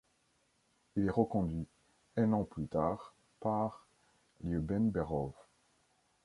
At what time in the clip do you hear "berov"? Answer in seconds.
4.89-5.33